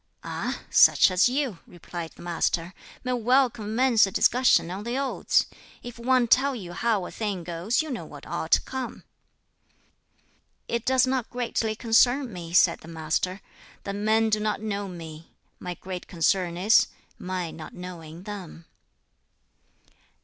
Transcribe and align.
"Ah! 0.23 0.61
such 0.71 1.11
as 1.11 1.29
you," 1.29 1.59
replied 1.67 2.13
the 2.15 2.23
Master, 2.23 2.73
"may 3.03 3.13
well 3.13 3.51
commence 3.51 4.07
a 4.07 4.11
discussion 4.11 4.71
on 4.71 4.83
the 4.83 4.97
Odes. 4.97 5.45
If 5.83 5.99
one 5.99 6.27
tell 6.27 6.55
you 6.55 6.73
how 6.73 7.05
a 7.05 7.11
thing 7.11 7.43
goes, 7.43 7.83
you 7.83 7.91
know 7.91 8.03
what 8.05 8.25
ought 8.25 8.49
to 8.53 8.61
come." 8.61 9.03
"It 10.67 10.85
does 10.87 11.05
not 11.05 11.29
greatly 11.29 11.75
concern 11.75 12.33
me," 12.33 12.51
said 12.51 12.79
the 12.79 12.87
Master, 12.87 13.41
"that 13.83 13.93
men 13.93 14.31
do 14.31 14.39
not 14.39 14.59
know 14.59 14.87
me; 14.87 15.35
my 15.59 15.75
great 15.75 16.07
concern 16.07 16.57
is, 16.57 16.87
my 17.19 17.51
not 17.51 17.75
knowing 17.75 18.23
them." 18.23 18.65